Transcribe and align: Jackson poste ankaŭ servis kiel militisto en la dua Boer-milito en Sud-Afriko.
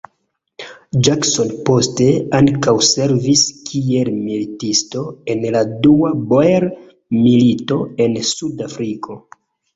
Jackson 1.07 1.51
poste 1.67 2.07
ankaŭ 2.37 2.73
servis 2.87 3.43
kiel 3.67 4.09
militisto 4.23 5.05
en 5.35 5.45
la 5.57 5.63
dua 5.85 6.11
Boer-milito 6.33 7.81
en 8.09 8.19
Sud-Afriko. 8.33 9.21